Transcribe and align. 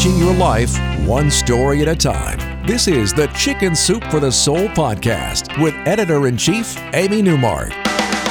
changing 0.00 0.18
your 0.18 0.34
life 0.34 0.78
one 1.06 1.30
story 1.30 1.82
at 1.82 1.88
a 1.88 1.94
time. 1.94 2.66
This 2.66 2.88
is 2.88 3.12
the 3.12 3.26
Chicken 3.28 3.74
Soup 3.76 4.02
for 4.04 4.18
the 4.18 4.32
Soul 4.32 4.68
podcast 4.68 5.60
with 5.62 5.74
editor 5.86 6.26
in 6.26 6.38
chief, 6.38 6.74
Amy 6.94 7.20
Newmark. 7.20 7.70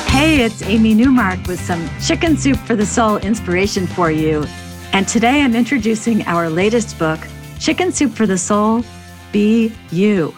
Hey, 0.08 0.42
it's 0.42 0.64
Amy 0.64 0.96
Newmark 0.96 1.46
with 1.46 1.60
some 1.60 1.88
Chicken 2.02 2.38
Soup 2.38 2.58
for 2.58 2.76
the 2.76 2.88
Soul 2.88 3.18
inspiration 3.18 3.86
for 3.86 4.10
you. 4.10 4.46
And 4.94 5.08
today 5.08 5.44
I'm 5.44 5.56
introducing 5.56 6.24
our 6.24 6.50
latest 6.50 6.98
book, 6.98 7.20
Chicken 7.60 7.92
Soup 7.92 8.12
for 8.12 8.26
the 8.26 8.38
Soul 8.38 8.84
Be 9.32 9.72
You. 9.92 10.34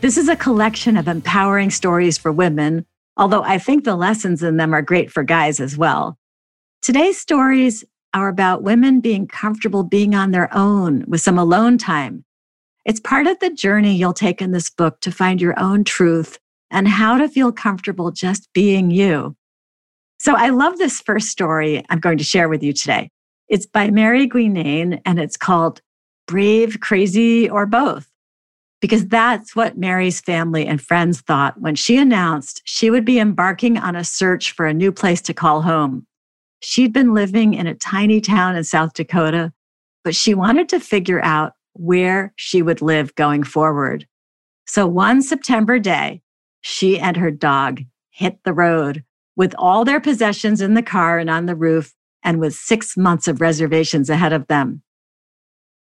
This 0.00 0.16
is 0.16 0.28
a 0.28 0.34
collection 0.34 0.96
of 0.96 1.06
empowering 1.06 1.70
stories 1.70 2.18
for 2.18 2.32
women, 2.32 2.84
although 3.16 3.44
I 3.44 3.58
think 3.58 3.84
the 3.84 3.94
lessons 3.94 4.42
in 4.42 4.56
them 4.56 4.74
are 4.74 4.82
great 4.82 5.12
for 5.12 5.22
guys 5.22 5.60
as 5.60 5.78
well. 5.78 6.18
Today's 6.82 7.20
stories 7.20 7.84
are 8.14 8.28
about 8.28 8.62
women 8.62 9.00
being 9.00 9.26
comfortable 9.26 9.82
being 9.82 10.14
on 10.14 10.30
their 10.30 10.48
own 10.56 11.04
with 11.06 11.20
some 11.20 11.38
alone 11.38 11.76
time. 11.76 12.24
It's 12.84 13.00
part 13.00 13.26
of 13.26 13.38
the 13.40 13.50
journey 13.50 13.96
you'll 13.96 14.12
take 14.12 14.40
in 14.40 14.52
this 14.52 14.70
book 14.70 15.00
to 15.00 15.10
find 15.10 15.40
your 15.40 15.58
own 15.58 15.84
truth 15.84 16.38
and 16.70 16.86
how 16.86 17.18
to 17.18 17.28
feel 17.28 17.52
comfortable 17.52 18.10
just 18.10 18.48
being 18.52 18.90
you. 18.90 19.36
So 20.18 20.34
I 20.36 20.50
love 20.50 20.78
this 20.78 21.00
first 21.00 21.28
story 21.28 21.84
I'm 21.90 22.00
going 22.00 22.18
to 22.18 22.24
share 22.24 22.48
with 22.48 22.62
you 22.62 22.72
today. 22.72 23.10
It's 23.48 23.66
by 23.66 23.90
Mary 23.90 24.28
Guinane 24.28 25.00
and 25.04 25.18
it's 25.18 25.36
called 25.36 25.82
Brave, 26.26 26.80
Crazy, 26.80 27.48
or 27.48 27.66
Both. 27.66 28.08
Because 28.80 29.06
that's 29.06 29.56
what 29.56 29.78
Mary's 29.78 30.20
family 30.20 30.66
and 30.66 30.80
friends 30.80 31.20
thought 31.20 31.60
when 31.60 31.74
she 31.74 31.96
announced 31.96 32.62
she 32.64 32.90
would 32.90 33.04
be 33.04 33.18
embarking 33.18 33.78
on 33.78 33.96
a 33.96 34.04
search 34.04 34.52
for 34.52 34.66
a 34.66 34.74
new 34.74 34.92
place 34.92 35.22
to 35.22 35.34
call 35.34 35.62
home. 35.62 36.06
She'd 36.64 36.94
been 36.94 37.12
living 37.12 37.52
in 37.52 37.66
a 37.66 37.74
tiny 37.74 38.22
town 38.22 38.56
in 38.56 38.64
South 38.64 38.94
Dakota, 38.94 39.52
but 40.02 40.14
she 40.14 40.34
wanted 40.34 40.70
to 40.70 40.80
figure 40.80 41.22
out 41.22 41.52
where 41.74 42.32
she 42.36 42.62
would 42.62 42.80
live 42.80 43.14
going 43.16 43.42
forward. 43.42 44.06
So 44.66 44.86
one 44.86 45.20
September 45.20 45.78
day, 45.78 46.22
she 46.62 46.98
and 46.98 47.18
her 47.18 47.30
dog 47.30 47.82
hit 48.08 48.38
the 48.44 48.54
road 48.54 49.04
with 49.36 49.54
all 49.58 49.84
their 49.84 50.00
possessions 50.00 50.62
in 50.62 50.72
the 50.72 50.82
car 50.82 51.18
and 51.18 51.28
on 51.28 51.44
the 51.44 51.54
roof, 51.54 51.92
and 52.22 52.40
with 52.40 52.54
six 52.54 52.96
months 52.96 53.28
of 53.28 53.42
reservations 53.42 54.08
ahead 54.08 54.32
of 54.32 54.46
them. 54.46 54.82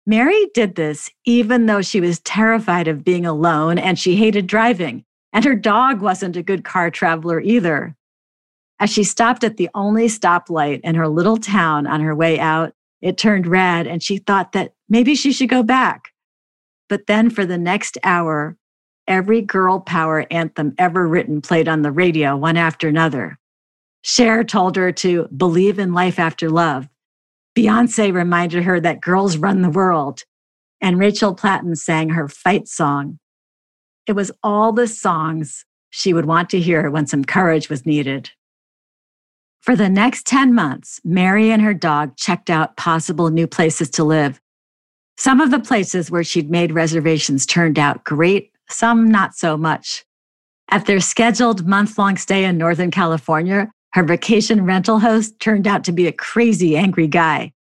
Mary 0.07 0.47
did 0.55 0.73
this 0.73 1.11
even 1.25 1.67
though 1.67 1.83
she 1.83 2.01
was 2.01 2.19
terrified 2.21 2.87
of 2.87 3.03
being 3.03 3.27
alone 3.27 3.77
and 3.77 3.99
she 3.99 4.15
hated 4.15 4.47
driving, 4.47 5.05
and 5.31 5.45
her 5.45 5.55
dog 5.55 6.01
wasn't 6.01 6.35
a 6.35 6.41
good 6.41 6.63
car 6.63 6.89
traveler 6.89 7.39
either. 7.39 7.95
As 8.81 8.89
she 8.89 9.03
stopped 9.03 9.43
at 9.43 9.57
the 9.57 9.69
only 9.75 10.07
stoplight 10.07 10.79
in 10.83 10.95
her 10.95 11.07
little 11.07 11.37
town 11.37 11.85
on 11.85 12.01
her 12.01 12.15
way 12.15 12.39
out, 12.39 12.73
it 12.99 13.15
turned 13.15 13.45
red 13.45 13.85
and 13.85 14.01
she 14.01 14.17
thought 14.17 14.53
that 14.53 14.73
maybe 14.89 15.13
she 15.13 15.31
should 15.31 15.49
go 15.49 15.61
back. 15.61 16.05
But 16.89 17.05
then 17.05 17.29
for 17.29 17.45
the 17.45 17.59
next 17.59 17.99
hour, 18.03 18.57
every 19.07 19.43
girl 19.43 19.79
power 19.79 20.25
anthem 20.31 20.73
ever 20.79 21.07
written 21.07 21.41
played 21.41 21.67
on 21.67 21.83
the 21.83 21.91
radio 21.91 22.35
one 22.35 22.57
after 22.57 22.87
another. 22.87 23.37
Cher 24.01 24.43
told 24.43 24.75
her 24.77 24.91
to 24.93 25.27
believe 25.27 25.77
in 25.77 25.93
life 25.93 26.17
after 26.17 26.49
love. 26.49 26.89
Beyonce 27.55 28.11
reminded 28.11 28.63
her 28.63 28.79
that 28.79 28.99
girls 28.99 29.37
run 29.37 29.61
the 29.61 29.69
world. 29.69 30.23
And 30.81 30.97
Rachel 30.97 31.35
Platten 31.35 31.75
sang 31.75 32.09
her 32.09 32.27
fight 32.27 32.67
song. 32.67 33.19
It 34.07 34.13
was 34.13 34.31
all 34.41 34.73
the 34.73 34.87
songs 34.87 35.65
she 35.91 36.13
would 36.13 36.25
want 36.25 36.49
to 36.49 36.59
hear 36.59 36.89
when 36.89 37.05
some 37.05 37.23
courage 37.23 37.69
was 37.69 37.85
needed. 37.85 38.31
For 39.61 39.75
the 39.75 39.89
next 39.89 40.25
10 40.25 40.55
months, 40.55 40.99
Mary 41.03 41.51
and 41.51 41.61
her 41.61 41.75
dog 41.75 42.17
checked 42.17 42.49
out 42.49 42.77
possible 42.77 43.29
new 43.29 43.45
places 43.45 43.91
to 43.91 44.03
live. 44.03 44.41
Some 45.17 45.39
of 45.39 45.51
the 45.51 45.59
places 45.59 46.09
where 46.09 46.23
she'd 46.23 46.49
made 46.49 46.71
reservations 46.71 47.45
turned 47.45 47.77
out 47.77 48.03
great, 48.03 48.51
some 48.69 49.11
not 49.11 49.35
so 49.35 49.57
much. 49.57 50.03
At 50.69 50.87
their 50.87 50.99
scheduled 50.99 51.67
month 51.67 51.99
long 51.99 52.17
stay 52.17 52.43
in 52.43 52.57
Northern 52.57 52.89
California, 52.89 53.71
her 53.93 54.03
vacation 54.03 54.65
rental 54.65 54.97
host 54.97 55.39
turned 55.39 55.67
out 55.67 55.83
to 55.83 55.91
be 55.91 56.07
a 56.07 56.11
crazy, 56.11 56.75
angry 56.75 57.07
guy. 57.07 57.53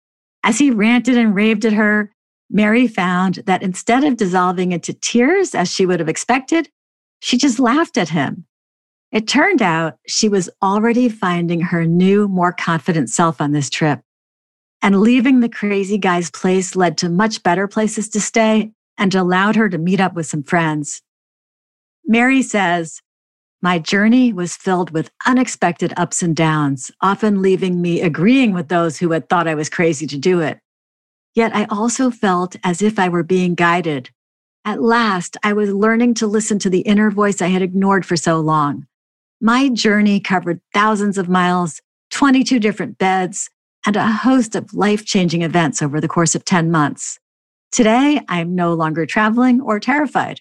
As 0.45 0.59
he 0.59 0.71
ranted 0.71 1.17
and 1.17 1.35
raved 1.35 1.65
at 1.65 1.73
her, 1.73 2.13
Mary 2.49 2.87
found 2.87 3.37
that 3.47 3.63
instead 3.63 4.05
of 4.05 4.17
dissolving 4.17 4.71
into 4.71 4.93
tears 4.93 5.53
as 5.53 5.69
she 5.69 5.85
would 5.85 5.99
have 5.99 6.09
expected, 6.09 6.71
she 7.21 7.37
just 7.37 7.59
laughed 7.59 7.99
at 7.99 8.11
him 8.11 8.47
it 9.11 9.27
turned 9.27 9.63
out 9.63 9.99
she 10.07 10.29
was 10.29 10.51
already 10.63 11.09
finding 11.09 11.61
her 11.61 11.87
new, 11.87 12.29
more 12.29 12.53
confident 12.53 13.09
self 13.09 13.41
on 13.41 13.53
this 13.53 13.71
trip. 13.71 14.01
And 14.83 15.01
leaving 15.01 15.41
the 15.41 15.49
crazy 15.49 15.99
guy's 15.99 16.31
place 16.31 16.77
led 16.77 16.99
to 16.99 17.09
much 17.09 17.43
better 17.43 17.67
places 17.67 18.09
to 18.11 18.21
stay 18.21 18.73
and 18.99 19.15
allowed 19.15 19.57
her 19.57 19.69
to 19.69 19.79
meet 19.79 20.01
up 20.01 20.15
with 20.15 20.27
some 20.27 20.43
friends. 20.43 21.03
Mary 22.07 22.43
says, 22.43 23.01
My 23.63 23.79
journey 23.79 24.33
was 24.33 24.57
filled 24.57 24.91
with 24.91 25.11
unexpected 25.27 25.95
ups 25.97 26.23
and 26.23 26.37
downs, 26.37 26.91
often 27.01 27.41
leaving 27.41 27.81
me 27.81 28.03
agreeing 28.03 28.53
with 28.53 28.69
those 28.69 28.99
who 28.99 29.13
had 29.13 29.29
thought 29.29 29.49
I 29.49 29.55
was 29.55 29.71
crazy 29.71 30.07
to 30.07 30.19
do 30.19 30.41
it. 30.41 30.61
Yet 31.35 31.55
I 31.55 31.65
also 31.71 32.11
felt 32.11 32.57
as 32.63 32.83
if 32.83 32.99
I 32.99 33.09
were 33.09 33.23
being 33.23 33.55
guided. 33.55 34.11
At 34.65 34.83
last, 34.83 35.37
I 35.43 35.55
was 35.55 35.71
learning 35.71 36.15
to 36.15 36.27
listen 36.27 36.59
to 36.61 36.71
the 36.71 36.81
inner 36.81 37.11
voice 37.11 37.41
I 37.41 37.47
had 37.47 37.63
ignored 37.63 38.05
for 38.05 38.17
so 38.17 38.41
long. 38.41 38.87
My 39.41 39.69
journey 39.69 40.19
covered 40.19 40.61
thousands 40.75 41.17
of 41.17 41.29
miles, 41.29 41.81
22 42.11 42.59
different 42.59 42.99
beds, 42.99 43.51
and 43.87 43.95
a 43.95 44.11
host 44.11 44.57
of 44.57 44.75
life 44.75 45.05
changing 45.05 45.43
events 45.43 45.81
over 45.81 46.01
the 46.01 46.09
course 46.09 46.35
of 46.35 46.45
10 46.45 46.73
months. 46.73 47.21
Today, 47.71 48.21
I'm 48.29 48.57
no 48.57 48.75
longer 48.75 49.07
traveling 49.07 49.61
or 49.61 49.79
terrified. 49.79 50.41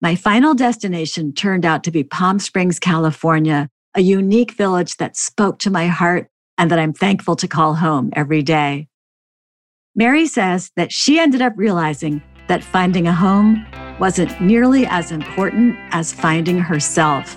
My 0.00 0.14
final 0.14 0.54
destination 0.54 1.34
turned 1.34 1.66
out 1.66 1.84
to 1.84 1.90
be 1.90 2.02
Palm 2.02 2.38
Springs, 2.38 2.78
California, 2.78 3.68
a 3.94 4.00
unique 4.00 4.52
village 4.52 4.96
that 4.96 5.18
spoke 5.18 5.58
to 5.58 5.70
my 5.70 5.88
heart 5.88 6.30
and 6.56 6.70
that 6.70 6.78
I'm 6.78 6.94
thankful 6.94 7.36
to 7.36 7.48
call 7.48 7.74
home 7.74 8.10
every 8.14 8.42
day. 8.42 8.88
Mary 9.94 10.26
says 10.26 10.70
that 10.76 10.92
she 10.92 11.18
ended 11.18 11.42
up 11.42 11.52
realizing 11.56 12.22
that 12.48 12.64
finding 12.64 13.06
a 13.06 13.12
home 13.12 13.66
wasn't 13.98 14.40
nearly 14.40 14.86
as 14.86 15.12
important 15.12 15.76
as 15.90 16.12
finding 16.12 16.58
herself. 16.58 17.36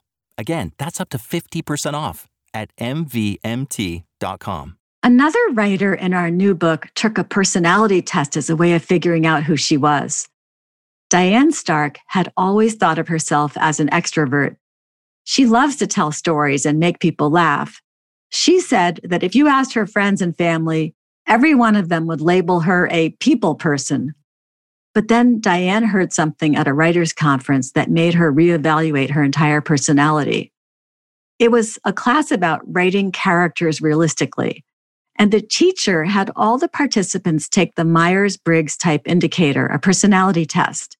Again, 0.41 0.71
that's 0.79 0.99
up 0.99 1.09
to 1.09 1.19
50% 1.19 1.93
off 1.93 2.27
at 2.51 2.75
MVMT.com. 2.77 4.77
Another 5.03 5.39
writer 5.53 5.93
in 5.93 6.15
our 6.15 6.31
new 6.31 6.55
book 6.55 6.87
took 6.95 7.19
a 7.19 7.23
personality 7.23 8.01
test 8.01 8.35
as 8.35 8.49
a 8.49 8.55
way 8.55 8.73
of 8.73 8.83
figuring 8.83 9.27
out 9.27 9.43
who 9.43 9.55
she 9.55 9.77
was. 9.77 10.27
Diane 11.11 11.51
Stark 11.51 11.99
had 12.07 12.33
always 12.35 12.73
thought 12.73 12.97
of 12.97 13.07
herself 13.07 13.55
as 13.57 13.79
an 13.79 13.89
extrovert. 13.89 14.55
She 15.25 15.45
loves 15.45 15.75
to 15.75 15.85
tell 15.85 16.11
stories 16.11 16.65
and 16.65 16.79
make 16.79 16.99
people 16.99 17.29
laugh. 17.29 17.79
She 18.29 18.59
said 18.59 18.99
that 19.03 19.21
if 19.21 19.35
you 19.35 19.47
asked 19.47 19.75
her 19.75 19.85
friends 19.85 20.23
and 20.23 20.35
family, 20.35 20.95
every 21.27 21.53
one 21.53 21.75
of 21.75 21.89
them 21.89 22.07
would 22.07 22.21
label 22.21 22.61
her 22.61 22.87
a 22.89 23.09
people 23.19 23.53
person, 23.53 24.15
but 24.93 25.07
then 25.07 25.39
Diane 25.39 25.83
heard 25.83 26.11
something 26.11 26.55
at 26.55 26.67
a 26.67 26.73
writer's 26.73 27.13
conference 27.13 27.71
that 27.71 27.89
made 27.89 28.13
her 28.13 28.31
reevaluate 28.31 29.11
her 29.11 29.23
entire 29.23 29.61
personality. 29.61 30.51
It 31.39 31.51
was 31.51 31.79
a 31.85 31.93
class 31.93 32.31
about 32.31 32.61
writing 32.65 33.11
characters 33.11 33.81
realistically. 33.81 34.63
And 35.15 35.31
the 35.31 35.41
teacher 35.41 36.05
had 36.05 36.31
all 36.35 36.57
the 36.57 36.67
participants 36.67 37.47
take 37.47 37.75
the 37.75 37.85
Myers 37.85 38.37
Briggs 38.37 38.77
type 38.77 39.01
indicator, 39.05 39.65
a 39.65 39.79
personality 39.79 40.45
test. 40.45 40.97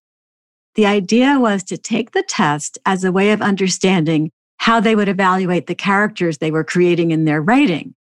The 0.75 0.85
idea 0.85 1.37
was 1.39 1.63
to 1.65 1.77
take 1.77 2.11
the 2.11 2.23
test 2.23 2.77
as 2.85 3.03
a 3.03 3.11
way 3.11 3.31
of 3.31 3.41
understanding 3.41 4.31
how 4.57 4.79
they 4.79 4.95
would 4.95 5.09
evaluate 5.09 5.67
the 5.67 5.75
characters 5.75 6.37
they 6.37 6.51
were 6.51 6.63
creating 6.63 7.11
in 7.11 7.25
their 7.25 7.41
writing. 7.41 7.95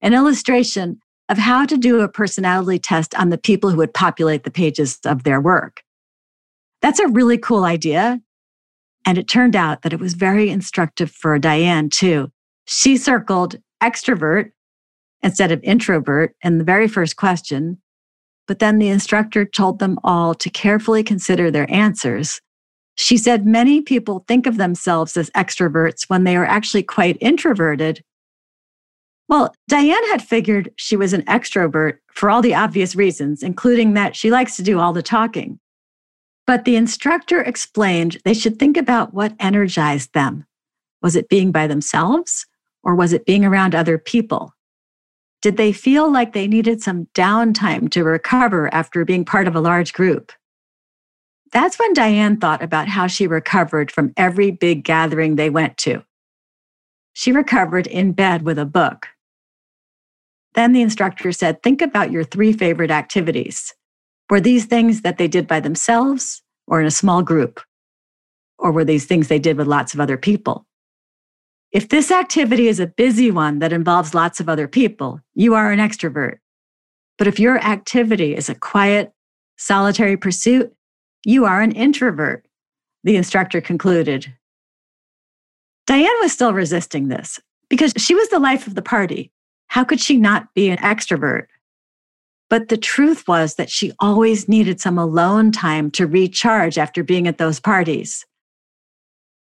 An 0.00 0.14
illustration 0.14 1.00
of 1.28 1.38
how 1.38 1.66
to 1.66 1.76
do 1.76 2.00
a 2.00 2.08
personality 2.08 2.78
test 2.78 3.14
on 3.16 3.30
the 3.30 3.38
people 3.38 3.70
who 3.70 3.76
would 3.76 3.94
populate 3.94 4.44
the 4.44 4.50
pages 4.50 4.98
of 5.04 5.24
their 5.24 5.40
work. 5.40 5.82
That's 6.82 7.00
a 7.00 7.08
really 7.08 7.38
cool 7.38 7.64
idea. 7.64 8.20
And 9.04 9.18
it 9.18 9.28
turned 9.28 9.56
out 9.56 9.82
that 9.82 9.92
it 9.92 10.00
was 10.00 10.14
very 10.14 10.50
instructive 10.50 11.10
for 11.10 11.38
Diane, 11.38 11.90
too. 11.90 12.30
She 12.66 12.96
circled 12.96 13.56
extrovert 13.82 14.50
instead 15.22 15.52
of 15.52 15.62
introvert 15.62 16.34
in 16.42 16.58
the 16.58 16.64
very 16.64 16.88
first 16.88 17.16
question. 17.16 17.78
But 18.46 18.58
then 18.58 18.78
the 18.78 18.88
instructor 18.88 19.44
told 19.44 19.78
them 19.78 19.98
all 20.04 20.34
to 20.34 20.50
carefully 20.50 21.02
consider 21.02 21.50
their 21.50 21.70
answers. 21.72 22.40
She 22.96 23.16
said 23.16 23.44
many 23.44 23.80
people 23.80 24.24
think 24.26 24.46
of 24.46 24.56
themselves 24.56 25.16
as 25.16 25.30
extroverts 25.30 26.08
when 26.08 26.24
they 26.24 26.36
are 26.36 26.46
actually 26.46 26.82
quite 26.82 27.18
introverted. 27.20 28.02
Well, 29.28 29.54
Diane 29.68 30.06
had 30.08 30.22
figured 30.22 30.72
she 30.76 30.96
was 30.96 31.12
an 31.12 31.22
extrovert 31.22 31.98
for 32.12 32.30
all 32.30 32.42
the 32.42 32.54
obvious 32.54 32.94
reasons, 32.94 33.42
including 33.42 33.94
that 33.94 34.14
she 34.14 34.30
likes 34.30 34.56
to 34.56 34.62
do 34.62 34.78
all 34.78 34.92
the 34.92 35.02
talking. 35.02 35.58
But 36.46 36.64
the 36.64 36.76
instructor 36.76 37.40
explained 37.40 38.18
they 38.24 38.34
should 38.34 38.58
think 38.58 38.76
about 38.76 39.12
what 39.12 39.34
energized 39.40 40.12
them. 40.14 40.46
Was 41.02 41.16
it 41.16 41.28
being 41.28 41.50
by 41.50 41.66
themselves 41.66 42.46
or 42.84 42.94
was 42.94 43.12
it 43.12 43.26
being 43.26 43.44
around 43.44 43.74
other 43.74 43.98
people? 43.98 44.54
Did 45.42 45.56
they 45.56 45.72
feel 45.72 46.10
like 46.10 46.32
they 46.32 46.46
needed 46.46 46.82
some 46.82 47.08
downtime 47.14 47.90
to 47.90 48.04
recover 48.04 48.72
after 48.72 49.04
being 49.04 49.24
part 49.24 49.48
of 49.48 49.56
a 49.56 49.60
large 49.60 49.92
group? 49.92 50.32
That's 51.52 51.78
when 51.78 51.92
Diane 51.92 52.38
thought 52.38 52.62
about 52.62 52.88
how 52.88 53.06
she 53.06 53.26
recovered 53.26 53.90
from 53.90 54.12
every 54.16 54.50
big 54.50 54.84
gathering 54.84 55.36
they 55.36 55.50
went 55.50 55.76
to. 55.78 56.04
She 57.12 57.32
recovered 57.32 57.86
in 57.86 58.12
bed 58.12 58.42
with 58.42 58.58
a 58.58 58.64
book. 58.64 59.08
Then 60.56 60.72
the 60.72 60.82
instructor 60.82 61.30
said, 61.32 61.62
Think 61.62 61.82
about 61.82 62.10
your 62.10 62.24
three 62.24 62.52
favorite 62.52 62.90
activities. 62.90 63.74
Were 64.30 64.40
these 64.40 64.64
things 64.64 65.02
that 65.02 65.18
they 65.18 65.28
did 65.28 65.46
by 65.46 65.60
themselves 65.60 66.42
or 66.66 66.80
in 66.80 66.86
a 66.86 66.90
small 66.90 67.22
group? 67.22 67.60
Or 68.58 68.72
were 68.72 68.84
these 68.84 69.04
things 69.04 69.28
they 69.28 69.38
did 69.38 69.58
with 69.58 69.66
lots 69.68 69.92
of 69.92 70.00
other 70.00 70.16
people? 70.16 70.66
If 71.72 71.90
this 71.90 72.10
activity 72.10 72.68
is 72.68 72.80
a 72.80 72.86
busy 72.86 73.30
one 73.30 73.58
that 73.58 73.72
involves 73.72 74.14
lots 74.14 74.40
of 74.40 74.48
other 74.48 74.66
people, 74.66 75.20
you 75.34 75.54
are 75.54 75.70
an 75.70 75.78
extrovert. 75.78 76.38
But 77.18 77.26
if 77.26 77.38
your 77.38 77.58
activity 77.58 78.34
is 78.34 78.48
a 78.48 78.54
quiet, 78.54 79.12
solitary 79.58 80.16
pursuit, 80.16 80.72
you 81.24 81.44
are 81.44 81.60
an 81.60 81.72
introvert, 81.72 82.46
the 83.04 83.16
instructor 83.16 83.60
concluded. 83.60 84.32
Diane 85.86 86.20
was 86.20 86.32
still 86.32 86.54
resisting 86.54 87.08
this 87.08 87.38
because 87.68 87.92
she 87.98 88.14
was 88.14 88.28
the 88.30 88.38
life 88.38 88.66
of 88.66 88.74
the 88.74 88.82
party. 88.82 89.30
How 89.68 89.84
could 89.84 90.00
she 90.00 90.16
not 90.16 90.52
be 90.54 90.68
an 90.68 90.78
extrovert? 90.78 91.46
But 92.48 92.68
the 92.68 92.76
truth 92.76 93.26
was 93.26 93.56
that 93.56 93.70
she 93.70 93.92
always 93.98 94.48
needed 94.48 94.80
some 94.80 94.98
alone 94.98 95.50
time 95.50 95.90
to 95.92 96.06
recharge 96.06 96.78
after 96.78 97.02
being 97.02 97.26
at 97.26 97.38
those 97.38 97.58
parties. 97.58 98.24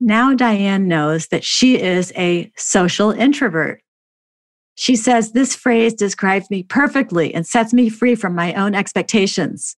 Now 0.01 0.35
Diane 0.35 0.87
knows 0.89 1.29
that 1.29 1.45
she 1.45 1.81
is 1.81 2.13
a 2.17 2.53
social 2.57 3.11
introvert. 3.11 3.83
She 4.75 4.95
says 4.95 5.33
this 5.33 5.57
phrase 5.57 5.95
describes 5.95 6.51
me 6.51 6.63
perfectly 6.63 7.35
and 7.35 7.47
sets 7.47 7.73
me 7.73 7.89
free 7.89 8.15
from 8.15 8.35
my 8.35 8.55
own 8.55 8.75
expectations. 8.75 9.77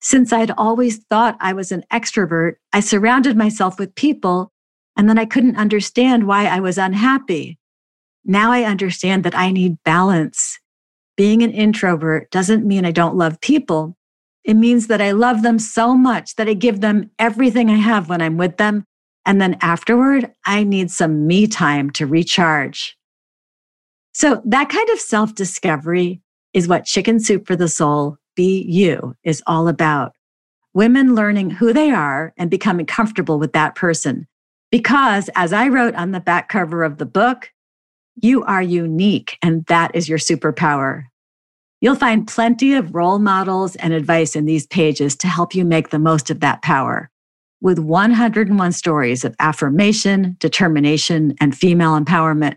Since 0.00 0.32
I'd 0.32 0.50
always 0.50 0.98
thought 1.04 1.38
I 1.40 1.52
was 1.52 1.72
an 1.72 1.84
extrovert, 1.90 2.54
I 2.72 2.80
surrounded 2.80 3.36
myself 3.36 3.78
with 3.78 3.94
people 3.94 4.52
and 4.96 5.08
then 5.08 5.18
I 5.18 5.24
couldn't 5.24 5.56
understand 5.56 6.26
why 6.26 6.46
I 6.46 6.60
was 6.60 6.76
unhappy. 6.76 7.58
Now 8.24 8.52
I 8.52 8.64
understand 8.64 9.24
that 9.24 9.36
I 9.36 9.50
need 9.50 9.82
balance. 9.84 10.58
Being 11.16 11.42
an 11.42 11.50
introvert 11.50 12.30
doesn't 12.30 12.66
mean 12.66 12.84
I 12.84 12.90
don't 12.90 13.16
love 13.16 13.40
people. 13.40 13.96
It 14.44 14.54
means 14.54 14.88
that 14.88 15.00
I 15.00 15.12
love 15.12 15.42
them 15.42 15.58
so 15.58 15.94
much 15.94 16.36
that 16.36 16.48
I 16.48 16.54
give 16.54 16.80
them 16.80 17.10
everything 17.18 17.70
I 17.70 17.76
have 17.76 18.08
when 18.08 18.22
I'm 18.22 18.36
with 18.36 18.56
them 18.56 18.84
and 19.24 19.40
then 19.40 19.56
afterward, 19.60 20.30
I 20.44 20.64
need 20.64 20.90
some 20.90 21.26
me 21.26 21.46
time 21.46 21.90
to 21.92 22.06
recharge. 22.06 22.96
So 24.12 24.42
that 24.44 24.68
kind 24.68 24.88
of 24.90 25.00
self 25.00 25.34
discovery 25.34 26.20
is 26.52 26.68
what 26.68 26.84
Chicken 26.84 27.20
Soup 27.20 27.46
for 27.46 27.56
the 27.56 27.68
Soul, 27.68 28.18
Be 28.34 28.62
You, 28.68 29.14
is 29.24 29.42
all 29.46 29.68
about. 29.68 30.12
Women 30.74 31.14
learning 31.14 31.50
who 31.50 31.72
they 31.72 31.90
are 31.90 32.32
and 32.36 32.50
becoming 32.50 32.86
comfortable 32.86 33.38
with 33.38 33.52
that 33.52 33.74
person. 33.74 34.26
Because 34.70 35.30
as 35.34 35.52
I 35.52 35.68
wrote 35.68 35.94
on 35.94 36.12
the 36.12 36.20
back 36.20 36.48
cover 36.48 36.82
of 36.82 36.98
the 36.98 37.06
book, 37.06 37.50
you 38.16 38.44
are 38.44 38.62
unique 38.62 39.38
and 39.42 39.64
that 39.66 39.94
is 39.94 40.08
your 40.08 40.18
superpower. 40.18 41.04
You'll 41.80 41.96
find 41.96 42.28
plenty 42.28 42.74
of 42.74 42.94
role 42.94 43.18
models 43.18 43.74
and 43.76 43.92
advice 43.92 44.36
in 44.36 44.44
these 44.44 44.66
pages 44.66 45.16
to 45.16 45.28
help 45.28 45.54
you 45.54 45.64
make 45.64 45.90
the 45.90 45.98
most 45.98 46.30
of 46.30 46.40
that 46.40 46.62
power 46.62 47.10
with 47.62 47.78
101 47.78 48.72
stories 48.72 49.24
of 49.24 49.34
affirmation, 49.38 50.36
determination, 50.40 51.34
and 51.40 51.56
female 51.56 51.98
empowerment. 51.98 52.56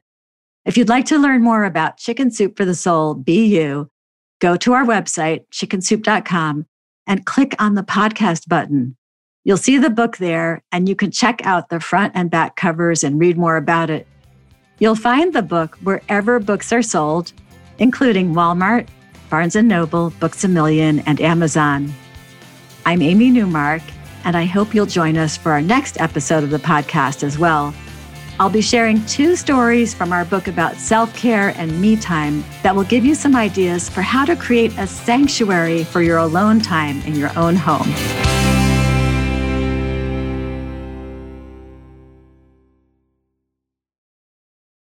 If 0.66 0.78
you'd 0.78 0.90
like 0.90 1.06
to 1.06 1.20
learn 1.20 1.44
more 1.44 1.64
about 1.64 1.98
Chicken 1.98 2.32
Soup 2.32 2.58
for 2.58 2.66
the 2.66 2.74
Soul, 2.74 3.14
Be 3.14 3.46
You, 3.46 3.90
go 4.42 4.58
to 4.58 4.74
our 4.74 4.84
website, 4.84 5.48
chickensoup.com, 5.54 6.66
and 7.06 7.26
click 7.26 7.56
on 7.60 7.76
the 7.76 7.84
podcast 7.84 8.48
button. 8.48 8.98
You'll 9.44 9.58
see 9.58 9.78
the 9.78 9.92
book 9.92 10.18
there, 10.18 10.64
and 10.72 10.90
you 10.90 10.96
can 10.96 11.12
check 11.12 11.40
out 11.46 11.70
the 11.70 11.80
front 11.80 12.14
and 12.16 12.32
back 12.32 12.56
covers 12.56 13.04
and 13.04 13.20
read 13.20 13.38
more 13.38 13.58
about 13.58 13.92
it. 13.92 14.08
You'll 14.78 14.96
find 14.96 15.32
the 15.32 15.42
book 15.42 15.78
wherever 15.84 16.38
books 16.40 16.74
are 16.74 16.82
sold, 16.82 17.32
including 17.80 18.34
Walmart, 18.34 18.88
Barnes 19.30 19.56
& 19.56 19.64
Noble, 19.64 20.10
Books 20.20 20.44
A 20.44 20.50
Million, 20.50 21.00
and 21.00 21.22
Amazon. 21.22 21.94
I'm 22.86 23.02
Amy 23.02 23.30
Newmark, 23.30 23.82
and 24.26 24.36
I 24.36 24.44
hope 24.44 24.76
you'll 24.76 24.86
join 24.86 25.16
us 25.16 25.38
for 25.38 25.54
our 25.54 25.62
next 25.62 26.02
episode 26.02 26.44
of 26.44 26.50
the 26.50 26.58
podcast 26.60 27.24
as 27.24 27.40
well. 27.40 27.74
I'll 28.38 28.50
be 28.50 28.62
sharing 28.62 29.04
two 29.06 29.38
stories 29.38 29.94
from 29.94 30.12
our 30.12 30.26
book 30.26 30.50
about 30.50 30.76
self 30.76 31.16
care 31.16 31.54
and 31.56 31.80
me 31.80 31.96
time 31.96 32.44
that 32.62 32.76
will 32.76 32.84
give 32.84 33.06
you 33.06 33.16
some 33.16 33.34
ideas 33.34 33.88
for 33.88 34.02
how 34.02 34.26
to 34.26 34.36
create 34.36 34.78
a 34.78 34.88
sanctuary 34.88 35.86
for 35.86 36.02
your 36.02 36.18
alone 36.18 36.60
time 36.60 37.02
in 37.04 37.16
your 37.16 37.32
own 37.38 37.56
home. 37.56 38.45